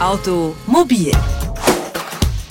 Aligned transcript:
Automobil 0.00 1.12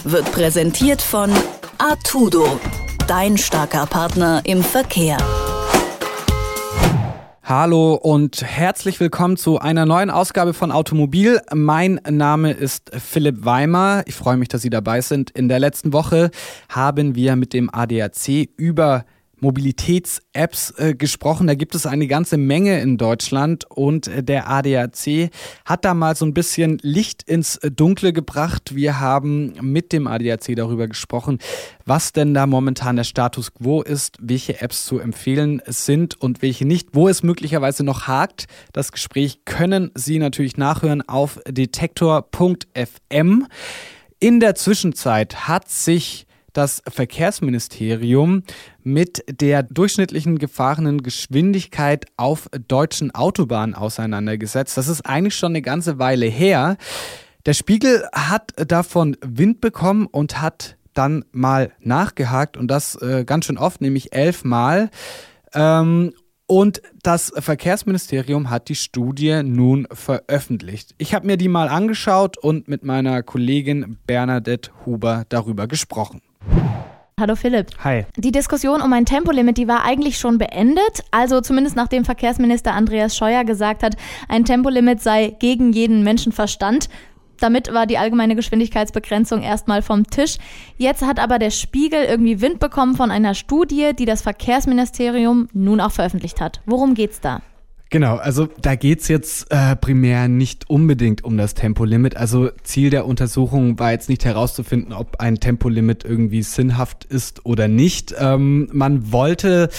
wird 0.04 0.32
präsentiert 0.34 1.02
von 1.02 1.32
Artudo, 1.80 2.60
dein 3.08 3.40
starker 3.40 3.88
Partner 3.88 4.44
im 4.46 4.62
Verkehr. 4.62 5.18
Hallo 7.42 7.96
und 7.96 8.44
herzlich 8.44 9.00
willkommen 9.00 9.36
zu 9.36 9.58
einer 9.58 9.88
neuen 9.88 10.12
Ausgabe 10.12 10.54
von 10.54 10.72
Automobil. 10.72 11.42
Mein 11.52 12.00
Name 12.08 12.52
ist 12.52 12.92
Philipp 12.96 13.44
Weimer. 13.44 14.04
Ich 14.06 14.14
freue 14.14 14.38
mich, 14.38 14.50
dass 14.50 14.62
Sie 14.62 14.70
dabei 14.70 15.02
sind. 15.02 15.32
In 15.32 15.50
der 15.50 15.58
letzten 15.58 15.92
Woche 15.92 16.30
haben 16.70 17.16
wir 17.16 17.36
mit 17.36 17.54
dem 17.54 17.74
ADAC 17.74 18.48
über 18.58 19.06
Mobilitäts-Apps 19.42 20.74
äh, 20.78 20.96
gesprochen. 20.96 21.48
Da 21.48 21.56
gibt 21.56 21.76
es 21.76 21.86
eine 21.86 22.08
ganze 22.08 22.38
Menge 22.38 22.82
in 22.82 22.98
Deutschland 22.98 23.66
und 23.70 24.08
äh, 24.08 24.24
der 24.24 24.50
ADAC 24.50 25.30
hat 25.66 25.86
da 25.86 25.94
mal 25.94 26.16
so 26.16 26.26
ein 26.26 26.34
bisschen 26.34 26.80
Licht 26.82 27.24
ins 27.24 27.58
äh, 27.58 27.72
Dunkle 27.72 28.14
gebracht. 28.14 28.76
Wir 28.76 29.00
haben 29.00 29.54
mit 29.62 29.94
dem 29.94 30.08
ADAC 30.08 30.56
darüber 30.56 30.88
gesprochen, 30.88 31.40
was 31.86 32.14
denn 32.14 32.34
da 32.34 32.46
momentan 32.46 32.96
der 32.96 33.04
Status 33.04 33.54
quo 33.54 33.82
ist, 33.82 34.18
welche 34.20 34.62
Apps 34.62 34.86
zu 34.86 35.00
empfehlen 35.00 35.62
sind 35.66 36.20
und 36.20 36.42
welche 36.42 36.66
nicht, 36.66 36.90
wo 36.94 37.08
es 37.08 37.24
möglicherweise 37.24 37.84
noch 37.84 38.08
hakt. 38.08 38.46
Das 38.74 38.92
Gespräch 38.92 39.46
können 39.46 39.92
Sie 39.96 40.20
natürlich 40.20 40.58
nachhören 40.58 41.08
auf 41.08 41.40
detektor.fm. 41.48 43.48
In 44.20 44.40
der 44.42 44.56
Zwischenzeit 44.56 45.48
hat 45.48 45.70
sich 45.70 46.28
das 46.60 46.84
Verkehrsministerium 46.90 48.44
mit 48.84 49.24
der 49.30 49.64
durchschnittlichen 49.64 50.38
gefahrenen 50.38 51.04
Geschwindigkeit 51.04 52.06
auf 52.18 52.50
deutschen 52.68 53.16
Autobahnen 53.16 53.76
auseinandergesetzt. 53.76 54.76
Das 54.76 54.90
ist 54.90 55.06
eigentlich 55.06 55.36
schon 55.36 55.54
eine 55.54 55.62
ganze 55.62 56.00
Weile 56.00 56.26
her. 56.26 56.76
Der 57.46 57.54
Spiegel 57.54 58.06
hat 58.12 58.52
davon 58.58 59.16
Wind 59.26 59.62
bekommen 59.62 60.06
und 60.06 60.42
hat 60.42 60.76
dann 60.94 61.24
mal 61.32 61.72
nachgehakt 61.80 62.58
und 62.58 62.68
das 62.68 63.02
äh, 63.02 63.24
ganz 63.24 63.46
schön 63.46 63.58
oft, 63.58 63.80
nämlich 63.80 64.12
elfmal. 64.12 64.90
Ähm, 65.54 66.12
und 66.46 66.82
das 67.04 67.32
Verkehrsministerium 67.38 68.50
hat 68.50 68.68
die 68.68 68.76
Studie 68.76 69.44
nun 69.44 69.88
veröffentlicht. 69.94 70.94
Ich 70.98 71.14
habe 71.14 71.26
mir 71.26 71.38
die 71.38 71.48
mal 71.48 71.70
angeschaut 71.70 72.38
und 72.38 72.68
mit 72.68 72.84
meiner 72.84 73.24
Kollegin 73.24 73.98
Bernadette 74.06 74.72
Huber 74.86 75.24
darüber 75.30 75.68
gesprochen. 75.68 76.22
Hallo 77.20 77.36
Philipp. 77.36 77.72
Hi. 77.84 78.06
Die 78.16 78.32
Diskussion 78.32 78.82
um 78.82 78.94
ein 78.94 79.06
Tempolimit, 79.06 79.58
die 79.58 79.68
war 79.68 79.84
eigentlich 79.84 80.18
schon 80.18 80.38
beendet. 80.38 81.04
Also 81.12 81.42
zumindest 81.42 81.76
nachdem 81.76 82.06
Verkehrsminister 82.06 82.74
Andreas 82.74 83.18
Scheuer 83.18 83.44
gesagt 83.44 83.84
hat, 83.84 83.98
ein 84.30 84.46
Tempolimit 84.46 85.02
sei 85.02 85.36
gegen 85.38 85.74
jeden 85.74 86.04
Menschenverstand. 86.04 86.88
Damit 87.42 87.74
war 87.74 87.88
die 87.88 87.98
allgemeine 87.98 88.36
Geschwindigkeitsbegrenzung 88.36 89.42
erstmal 89.42 89.82
vom 89.82 90.08
Tisch. 90.08 90.38
Jetzt 90.78 91.06
hat 91.06 91.20
aber 91.20 91.40
der 91.40 91.52
Spiegel 91.52 92.06
irgendwie 92.06 92.40
Wind 92.40 92.60
bekommen 92.60 92.96
von 92.96 93.12
einer 93.12 93.34
Studie, 93.34 93.92
die 93.94 94.06
das 94.06 94.22
Verkehrsministerium 94.22 95.50
nun 95.52 95.82
auch 95.82 95.92
veröffentlicht 95.92 96.40
hat. 96.40 96.62
Worum 96.66 96.94
geht's 96.94 97.20
da? 97.20 97.42
Genau, 97.92 98.18
also 98.18 98.48
da 98.62 98.76
geht's 98.76 99.08
jetzt 99.08 99.48
äh, 99.50 99.76
primär 99.76 100.28
nicht 100.28 100.70
unbedingt 100.70 101.24
um 101.24 101.38
das 101.38 101.56
Tempolimit. 101.56 102.16
Also 102.16 102.52
Ziel 102.62 102.92
der 102.92 103.08
Untersuchung 103.08 103.80
war 103.80 103.92
jetzt 103.92 104.10
nicht 104.10 104.26
herauszufinden, 104.26 104.94
ob 104.94 105.20
ein 105.20 105.40
Tempolimit 105.40 106.04
irgendwie 106.06 106.44
sinnhaft 106.44 107.06
ist 107.06 107.48
oder 107.48 107.68
nicht. 107.68 108.14
Ähm, 108.20 108.70
man 108.72 109.12
wollte 109.12 109.70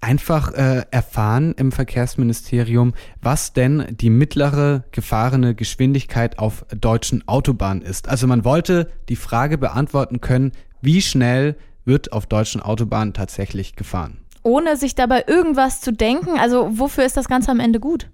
einfach 0.00 0.54
äh, 0.54 0.86
erfahren 0.90 1.52
im 1.58 1.70
Verkehrsministerium, 1.70 2.94
was 3.20 3.52
denn 3.52 3.84
die 3.90 4.10
mittlere 4.10 4.84
gefahrene 4.90 5.54
Geschwindigkeit 5.54 6.38
auf 6.38 6.64
deutschen 6.74 7.28
Autobahnen 7.28 7.82
ist. 7.82 8.08
Also 8.08 8.26
man 8.26 8.46
wollte 8.46 8.88
die 9.10 9.16
Frage 9.16 9.58
beantworten 9.58 10.22
können, 10.22 10.52
wie 10.80 11.02
schnell 11.02 11.54
wird 11.84 12.12
auf 12.12 12.24
deutschen 12.24 12.62
Autobahnen 12.62 13.12
tatsächlich 13.12 13.76
gefahren 13.76 14.20
ohne 14.48 14.76
sich 14.76 14.94
dabei 14.94 15.24
irgendwas 15.26 15.80
zu 15.80 15.92
denken? 15.92 16.38
Also 16.38 16.78
wofür 16.78 17.04
ist 17.04 17.16
das 17.16 17.28
Ganze 17.28 17.50
am 17.50 17.60
Ende 17.60 17.80
gut? 17.80 18.08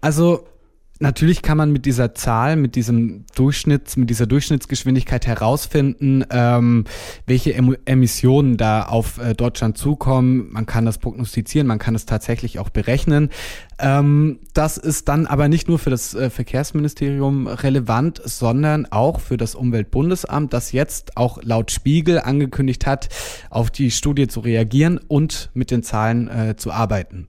Also 0.00 0.46
Natürlich 1.00 1.42
kann 1.42 1.56
man 1.56 1.70
mit 1.70 1.86
dieser 1.86 2.14
Zahl, 2.14 2.56
mit 2.56 2.74
diesem 2.74 3.24
Durchschnitts, 3.36 3.96
mit 3.96 4.10
dieser 4.10 4.26
Durchschnittsgeschwindigkeit 4.26 5.28
herausfinden, 5.28 6.24
ähm, 6.30 6.84
welche 7.26 7.54
em 7.54 7.76
Emissionen 7.84 8.56
da 8.56 8.82
auf 8.82 9.18
äh, 9.18 9.34
Deutschland 9.34 9.78
zukommen. 9.78 10.48
Man 10.50 10.66
kann 10.66 10.84
das 10.84 10.98
prognostizieren, 10.98 11.68
man 11.68 11.78
kann 11.78 11.94
es 11.94 12.04
tatsächlich 12.04 12.58
auch 12.58 12.70
berechnen. 12.70 13.30
Ähm, 13.78 14.40
das 14.54 14.76
ist 14.76 15.08
dann 15.08 15.26
aber 15.26 15.46
nicht 15.46 15.68
nur 15.68 15.78
für 15.78 15.90
das 15.90 16.14
äh, 16.14 16.30
Verkehrsministerium 16.30 17.46
relevant, 17.46 18.20
sondern 18.24 18.86
auch 18.86 19.20
für 19.20 19.36
das 19.36 19.54
Umweltbundesamt, 19.54 20.52
das 20.52 20.72
jetzt 20.72 21.16
auch 21.16 21.38
laut 21.44 21.70
Spiegel 21.70 22.18
angekündigt 22.18 22.86
hat, 22.86 23.08
auf 23.50 23.70
die 23.70 23.92
Studie 23.92 24.26
zu 24.26 24.40
reagieren 24.40 24.98
und 25.06 25.50
mit 25.54 25.70
den 25.70 25.84
Zahlen 25.84 26.28
äh, 26.28 26.56
zu 26.56 26.72
arbeiten. 26.72 27.28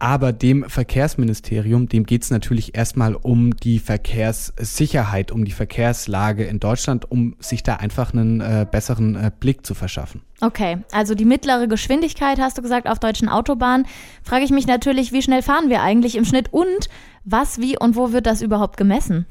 Aber 0.00 0.32
dem 0.32 0.68
Verkehrsministerium, 0.68 1.88
dem 1.88 2.04
geht 2.04 2.22
es 2.22 2.30
natürlich 2.30 2.76
erstmal 2.76 3.16
um 3.16 3.56
die 3.56 3.80
Verkehrssicherheit, 3.80 5.32
um 5.32 5.44
die 5.44 5.52
Verkehrslage 5.52 6.44
in 6.44 6.60
Deutschland, 6.60 7.10
um 7.10 7.34
sich 7.40 7.64
da 7.64 7.76
einfach 7.76 8.12
einen 8.12 8.40
äh, 8.40 8.64
besseren 8.70 9.16
äh, 9.16 9.32
Blick 9.38 9.66
zu 9.66 9.74
verschaffen. 9.74 10.22
Okay, 10.40 10.78
also 10.92 11.16
die 11.16 11.24
mittlere 11.24 11.66
Geschwindigkeit 11.66 12.38
hast 12.38 12.56
du 12.58 12.62
gesagt 12.62 12.88
auf 12.88 13.00
deutschen 13.00 13.28
Autobahnen. 13.28 13.86
Frage 14.22 14.44
ich 14.44 14.50
mich 14.50 14.68
natürlich, 14.68 15.10
wie 15.10 15.22
schnell 15.22 15.42
fahren 15.42 15.68
wir 15.68 15.82
eigentlich 15.82 16.14
im 16.14 16.24
Schnitt 16.24 16.52
und 16.52 16.88
was, 17.24 17.58
wie 17.58 17.76
und 17.76 17.96
wo 17.96 18.12
wird 18.12 18.26
das 18.26 18.40
überhaupt 18.40 18.76
gemessen? 18.76 19.26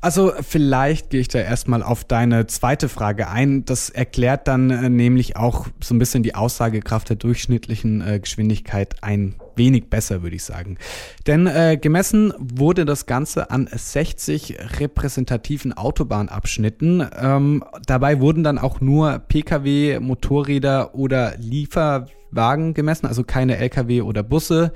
Also 0.00 0.32
vielleicht 0.42 1.10
gehe 1.10 1.20
ich 1.20 1.26
da 1.26 1.40
erstmal 1.40 1.82
auf 1.82 2.04
deine 2.04 2.46
zweite 2.46 2.88
Frage 2.88 3.28
ein. 3.28 3.64
Das 3.64 3.90
erklärt 3.90 4.46
dann 4.46 4.70
äh, 4.70 4.88
nämlich 4.88 5.36
auch 5.36 5.66
so 5.82 5.92
ein 5.92 5.98
bisschen 5.98 6.22
die 6.22 6.36
Aussagekraft 6.36 7.08
der 7.08 7.16
durchschnittlichen 7.16 8.00
äh, 8.00 8.20
Geschwindigkeit 8.20 9.02
ein 9.02 9.34
wenig 9.58 9.90
besser, 9.90 10.22
würde 10.22 10.36
ich 10.36 10.44
sagen. 10.44 10.78
Denn 11.26 11.46
äh, 11.46 11.76
gemessen 11.80 12.32
wurde 12.38 12.84
das 12.84 13.06
Ganze 13.06 13.50
an 13.50 13.68
60 13.70 14.56
repräsentativen 14.80 15.72
Autobahnabschnitten. 15.72 17.06
Ähm, 17.20 17.64
dabei 17.86 18.20
wurden 18.20 18.44
dann 18.44 18.58
auch 18.58 18.80
nur 18.80 19.18
Pkw, 19.18 20.00
Motorräder 20.00 20.94
oder 20.94 21.36
Lieferwagen 21.36 22.74
gemessen, 22.74 23.06
also 23.06 23.24
keine 23.24 23.58
Lkw 23.58 24.02
oder 24.02 24.22
Busse. 24.22 24.72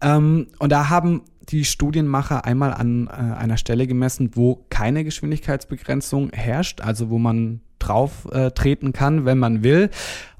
Ähm, 0.00 0.48
und 0.58 0.72
da 0.72 0.88
haben 0.88 1.22
die 1.48 1.64
Studienmacher 1.64 2.44
einmal 2.44 2.72
an 2.72 3.06
äh, 3.06 3.10
einer 3.10 3.56
Stelle 3.56 3.86
gemessen, 3.86 4.30
wo 4.34 4.64
keine 4.70 5.04
Geschwindigkeitsbegrenzung 5.04 6.30
herrscht, 6.32 6.80
also 6.80 7.10
wo 7.10 7.18
man 7.18 7.60
drauf 7.78 8.26
äh, 8.32 8.50
treten 8.50 8.92
kann, 8.92 9.24
wenn 9.24 9.38
man 9.38 9.62
will. 9.62 9.90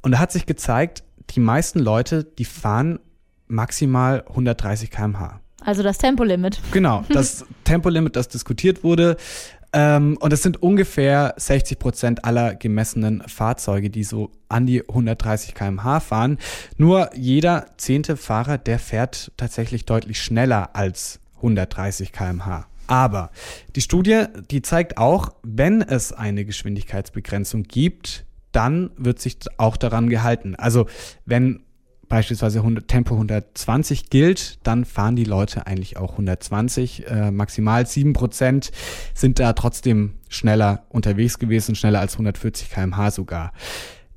Und 0.03 0.13
da 0.13 0.19
hat 0.19 0.33
sich 0.33 0.47
gezeigt, 0.47 1.05
die 1.31 1.41
meisten 1.41 1.79
Leute, 1.79 2.25
die 2.25 2.45
fahren 2.45 2.99
maximal 3.47 4.25
130 4.29 4.91
km/h. 4.91 5.41
Also 5.61 5.83
das 5.83 5.99
Tempolimit. 5.99 6.61
Genau, 6.73 7.05
das 7.11 7.45
Tempolimit, 7.65 8.17
das 8.17 8.29
diskutiert 8.29 8.85
wurde. 8.85 9.17
Ähm, 9.73 10.17
und 10.21 10.33
es 10.33 10.43
sind 10.43 10.63
ungefähr 10.63 11.35
60 11.37 11.79
Prozent 11.79 12.25
aller 12.25 12.55
gemessenen 12.55 13.23
Fahrzeuge, 13.27 13.91
die 13.91 14.05
so 14.05 14.31
an 14.49 14.67
die 14.67 14.89
130 14.89 15.55
km/h 15.55 16.01
fahren. 16.01 16.39
Nur 16.77 17.11
jeder 17.17 17.67
zehnte 17.77 18.17
Fahrer, 18.17 18.57
der 18.57 18.79
fährt 18.79 19.33
tatsächlich 19.37 19.85
deutlich 19.85 20.23
schneller 20.23 20.77
als 20.77 21.19
130 21.37 22.13
km/h. 22.13 22.67
Aber 22.87 23.31
die 23.75 23.81
Studie, 23.81 24.27
die 24.51 24.63
zeigt 24.63 24.99
auch, 24.99 25.31
wenn 25.43 25.83
es 25.83 26.13
eine 26.13 26.45
Geschwindigkeitsbegrenzung 26.45 27.65
gibt, 27.65 28.27
dann 28.53 28.91
wird 28.97 29.19
sich 29.19 29.39
auch 29.57 29.77
daran 29.77 30.09
gehalten. 30.09 30.55
Also 30.55 30.87
wenn 31.25 31.65
beispielsweise 32.15 32.61
100, 32.61 32.87
Tempo 32.87 33.15
120 33.15 34.09
gilt, 34.09 34.61
dann 34.63 34.85
fahren 34.85 35.17
die 35.17 35.25
Leute 35.25 35.67
eigentlich 35.67 35.97
auch 35.97 36.13
120. 36.13 37.09
Äh, 37.09 37.33
maximal 37.33 37.83
7% 37.83 38.71
sind 39.15 39.41
da 39.41 39.53
trotzdem 39.53 40.13
schneller 40.29 40.85
unterwegs 40.91 41.41
gewesen, 41.41 41.75
schneller 41.75 41.99
als 41.99 42.13
140 42.13 42.71
km/h 42.71 43.11
sogar. 43.11 43.53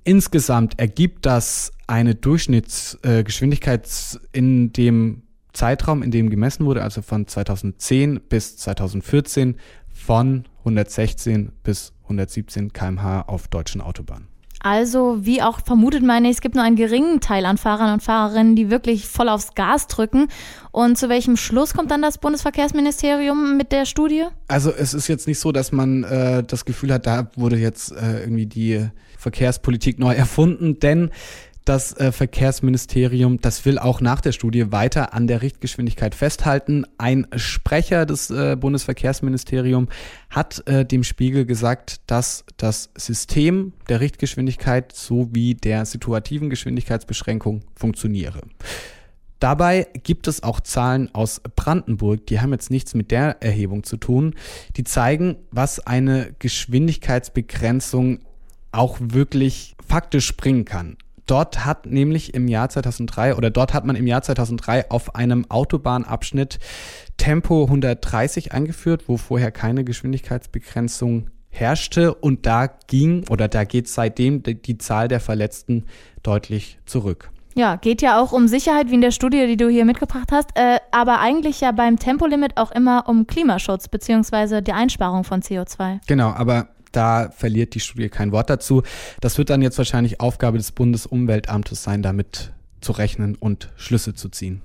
Insgesamt 0.03 0.79
ergibt 0.79 1.25
das 1.25 1.71
eine 1.87 2.13
Durchschnittsgeschwindigkeit 2.13 3.87
äh, 3.87 4.37
in 4.37 4.71
dem 4.73 5.23
Zeitraum, 5.53 6.03
in 6.03 6.11
dem 6.11 6.29
gemessen 6.29 6.67
wurde, 6.67 6.83
also 6.83 7.01
von 7.01 7.25
2010 7.25 8.21
bis 8.29 8.57
2014, 8.57 9.55
von 9.91 10.43
116 10.59 11.51
bis 11.63 11.93
117 12.03 12.73
km/h 12.73 13.23
auf 13.23 13.47
deutschen 13.47 13.81
Autobahnen. 13.81 14.27
Also, 14.59 15.19
wie 15.21 15.41
auch 15.41 15.59
vermutet 15.63 16.03
meine 16.03 16.29
ich, 16.29 16.37
es 16.37 16.41
gibt 16.41 16.55
nur 16.55 16.63
einen 16.63 16.75
geringen 16.75 17.21
Teil 17.21 17.45
an 17.45 17.57
Fahrern 17.57 17.93
und 17.93 18.01
Fahrerinnen, 18.01 18.55
die 18.55 18.69
wirklich 18.69 19.07
voll 19.07 19.29
aufs 19.29 19.53
Gas 19.53 19.87
drücken. 19.87 20.27
Und 20.71 20.97
zu 20.97 21.09
welchem 21.09 21.37
Schluss 21.37 21.73
kommt 21.73 21.91
dann 21.91 22.01
das 22.01 22.17
Bundesverkehrsministerium 22.17 23.55
mit 23.55 23.71
der 23.71 23.85
Studie? 23.85 24.25
Also, 24.47 24.71
es 24.71 24.93
ist 24.93 25.07
jetzt 25.07 25.27
nicht 25.27 25.39
so, 25.39 25.51
dass 25.51 25.71
man 25.71 26.03
äh, 26.03 26.43
das 26.43 26.65
Gefühl 26.65 26.91
hat, 26.91 27.05
da 27.05 27.29
wurde 27.35 27.57
jetzt 27.57 27.91
äh, 27.91 28.21
irgendwie 28.21 28.47
die 28.47 28.87
Verkehrspolitik 29.17 29.99
neu 29.99 30.13
erfunden, 30.13 30.79
denn 30.79 31.11
Das 31.67 31.91
äh, 31.97 32.13
Verkehrsministerium, 32.13 33.41
das 33.41 33.65
will 33.65 33.77
auch 33.77 33.99
nach 33.99 34.21
der 34.21 34.31
Studie 34.31 34.71
weiter 34.71 35.13
an 35.13 35.27
der 35.27 35.41
Richtgeschwindigkeit 35.41 36.15
festhalten. 36.15 36.85
Ein 36.97 37.27
Sprecher 37.35 38.05
des 38.05 38.29
äh, 38.29 38.55
Bundesverkehrsministeriums 38.57 39.89
hat 40.29 40.65
äh, 40.65 40.85
dem 40.85 41.03
Spiegel 41.03 41.45
gesagt, 41.45 41.99
dass 42.07 42.45
das 42.55 42.89
System 42.95 43.73
der 43.89 43.99
Richtgeschwindigkeit 43.99 44.93
sowie 44.93 45.55
der 45.55 45.85
situativen 45.85 46.49
Geschwindigkeitsbeschränkung 46.49 47.65
funktioniere. 47.75 48.39
Dabei 49.39 49.87
gibt 50.03 50.29
es 50.29 50.43
auch 50.43 50.61
Zahlen 50.61 51.13
aus 51.13 51.41
Brandenburg, 51.57 52.27
die 52.27 52.39
haben 52.39 52.53
jetzt 52.53 52.71
nichts 52.71 52.93
mit 52.93 53.11
der 53.11 53.43
Erhebung 53.43 53.83
zu 53.83 53.97
tun, 53.97 54.35
die 54.77 54.85
zeigen, 54.85 55.35
was 55.51 55.85
eine 55.85 56.33
Geschwindigkeitsbegrenzung 56.39 58.19
auch 58.71 58.97
wirklich 59.01 59.75
faktisch 59.85 60.37
bringen 60.37 60.63
kann. 60.63 60.95
Dort 61.27 61.65
hat 61.65 61.85
nämlich 61.85 62.33
im 62.33 62.47
Jahr 62.47 62.69
2003 62.69 63.35
oder 63.35 63.49
dort 63.49 63.73
hat 63.73 63.85
man 63.85 63.95
im 63.95 64.07
Jahr 64.07 64.21
2003 64.21 64.89
auf 64.89 65.15
einem 65.15 65.45
Autobahnabschnitt 65.49 66.57
Tempo 67.17 67.65
130 67.65 68.53
eingeführt, 68.53 69.03
wo 69.07 69.17
vorher 69.17 69.51
keine 69.51 69.83
Geschwindigkeitsbegrenzung 69.83 71.29
herrschte 71.49 72.13
und 72.13 72.45
da 72.45 72.67
ging 72.67 73.27
oder 73.29 73.47
da 73.47 73.63
geht 73.65 73.87
seitdem 73.89 74.43
die 74.43 74.77
Zahl 74.77 75.07
der 75.07 75.19
Verletzten 75.19 75.85
deutlich 76.23 76.79
zurück. 76.85 77.29
Ja, 77.55 77.75
geht 77.75 78.03
ja 78.03 78.21
auch 78.21 78.33
um 78.33 78.47
Sicherheit, 78.47 78.91
wie 78.91 78.95
in 78.95 79.01
der 79.01 79.11
Studie, 79.11 79.47
die 79.47 79.57
du 79.57 79.67
hier 79.67 79.83
mitgebracht 79.83 80.31
hast, 80.31 80.51
äh, 80.55 80.77
aber 80.91 81.19
eigentlich 81.19 81.59
ja 81.59 81.71
beim 81.71 81.97
Tempolimit 81.97 82.55
auch 82.55 82.71
immer 82.71 83.09
um 83.09 83.25
Klimaschutz 83.25 83.87
beziehungsweise 83.87 84.61
die 84.61 84.73
Einsparung 84.73 85.23
von 85.23 85.41
CO2. 85.41 85.99
Genau, 86.05 86.29
aber 86.29 86.67
da 86.97 87.29
verliert 87.29 87.75
die 87.75 87.79
Studie 87.79 88.09
kein 88.09 88.31
Wort 88.31 88.49
dazu. 88.49 88.81
Das 89.21 89.37
wird 89.37 89.49
dann 89.49 89.61
jetzt 89.61 89.77
wahrscheinlich 89.77 90.19
Aufgabe 90.19 90.57
des 90.57 90.71
Bundesumweltamtes 90.71 91.83
sein, 91.83 92.01
damit 92.01 92.51
zu 92.81 92.91
rechnen 92.91 93.35
und 93.35 93.69
Schlüsse 93.75 94.15
zu 94.15 94.29
ziehen. 94.29 94.61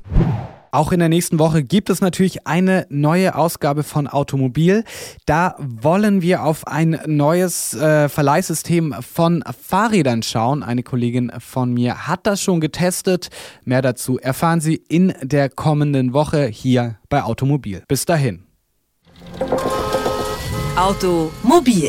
Auch 0.74 0.90
in 0.90 1.00
der 1.00 1.10
nächsten 1.10 1.38
Woche 1.38 1.62
gibt 1.62 1.90
es 1.90 2.00
natürlich 2.00 2.46
eine 2.46 2.86
neue 2.88 3.34
Ausgabe 3.34 3.82
von 3.82 4.08
Automobil. 4.08 4.84
Da 5.26 5.54
wollen 5.58 6.22
wir 6.22 6.44
auf 6.44 6.66
ein 6.66 6.98
neues 7.04 7.74
äh, 7.74 8.08
Verleihsystem 8.08 8.94
von 9.00 9.44
Fahrrädern 9.60 10.22
schauen. 10.22 10.62
Eine 10.62 10.82
Kollegin 10.82 11.30
von 11.38 11.74
mir 11.74 12.06
hat 12.06 12.26
das 12.26 12.40
schon 12.40 12.62
getestet. 12.62 13.28
Mehr 13.66 13.82
dazu 13.82 14.18
erfahren 14.18 14.62
Sie 14.62 14.76
in 14.76 15.12
der 15.20 15.50
kommenden 15.50 16.14
Woche 16.14 16.46
hier 16.46 16.96
bei 17.10 17.22
Automobil. 17.22 17.82
Bis 17.86 18.06
dahin. 18.06 18.44
Automobil 20.74 21.88